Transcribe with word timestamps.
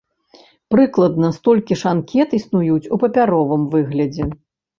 Прыкладна 0.75 1.29
столькі 1.37 1.77
ж 1.81 1.89
анкет 1.93 2.33
існуюць 2.39 2.89
у 2.95 3.01
папяровым 3.05 3.69
выглядзе. 3.77 4.29